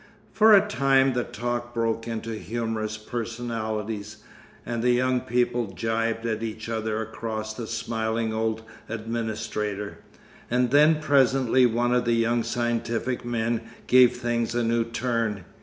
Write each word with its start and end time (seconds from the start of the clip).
For 0.31 0.51
a 0.53 0.67
time 0.67 1.13
the 1.13 1.23
talk 1.23 1.75
broke 1.75 2.07
into 2.07 2.33
humorous 2.33 2.97
personalities, 2.97 4.23
and 4.65 4.81
the 4.81 4.89
young 4.93 5.21
people 5.21 5.67
gibed 5.67 6.25
at 6.25 6.41
each 6.41 6.69
other 6.69 6.99
across 7.03 7.53
the 7.53 7.67
smiling 7.67 8.33
old 8.33 8.63
administrator, 8.89 9.99
and 10.49 10.71
then 10.71 10.99
presently 11.01 11.67
one 11.67 11.93
of 11.93 12.05
the 12.05 12.15
young 12.15 12.41
scientific 12.41 13.23
men 13.23 13.61
gave 13.85 14.17
things 14.17 14.55
a 14.55 14.63
new 14.63 14.85
turn. 14.85 15.45